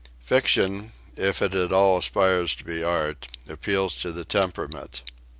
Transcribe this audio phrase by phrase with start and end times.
[0.19, 5.03] Fiction if it at all aspires to be art appeals to temperament.